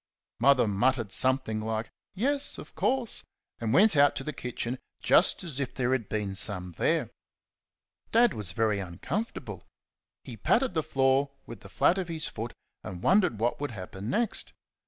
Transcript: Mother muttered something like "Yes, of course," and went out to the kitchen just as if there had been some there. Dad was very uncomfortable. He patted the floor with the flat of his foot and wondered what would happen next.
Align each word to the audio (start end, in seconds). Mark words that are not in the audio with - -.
Mother 0.39 0.67
muttered 0.67 1.11
something 1.11 1.61
like 1.61 1.91
"Yes, 2.15 2.57
of 2.57 2.73
course," 2.73 3.21
and 3.59 3.71
went 3.71 3.95
out 3.95 4.15
to 4.15 4.23
the 4.23 4.33
kitchen 4.33 4.79
just 4.99 5.43
as 5.43 5.59
if 5.59 5.75
there 5.75 5.91
had 5.91 6.09
been 6.09 6.33
some 6.33 6.71
there. 6.79 7.11
Dad 8.11 8.33
was 8.33 8.51
very 8.51 8.79
uncomfortable. 8.79 9.67
He 10.23 10.35
patted 10.37 10.73
the 10.73 10.81
floor 10.81 11.29
with 11.45 11.59
the 11.59 11.69
flat 11.69 11.99
of 11.99 12.07
his 12.07 12.25
foot 12.27 12.55
and 12.83 13.03
wondered 13.03 13.37
what 13.39 13.61
would 13.61 13.69
happen 13.69 14.09
next. 14.09 14.53